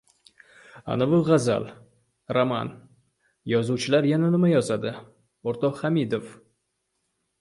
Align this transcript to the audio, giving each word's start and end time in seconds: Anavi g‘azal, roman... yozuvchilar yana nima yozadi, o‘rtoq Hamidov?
Anavi 0.93 1.19
g‘azal, 1.27 1.67
roman... 2.37 2.71
yozuvchilar 3.53 4.09
yana 4.13 4.33
nima 4.37 4.53
yozadi, 4.55 4.95
o‘rtoq 5.53 5.83
Hamidov? 5.85 6.33